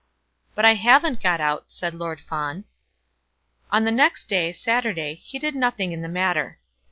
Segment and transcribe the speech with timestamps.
[0.55, 2.63] "But I haven't got out," said Lord Fawn.
[3.71, 6.57] On the next day, Saturday, he did nothing in the matter.